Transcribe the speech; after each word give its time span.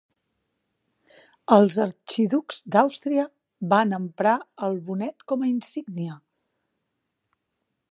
Els 1.57 1.75
arxiducs 1.85 2.63
d'Àustria 2.77 3.27
van 3.75 3.93
emprar 3.99 4.33
el 4.69 4.81
bonet 4.89 5.29
com 5.33 5.45
a 5.49 5.53
insígnia. 5.53 6.19